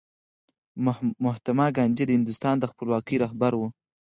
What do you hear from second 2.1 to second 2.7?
هندوستان د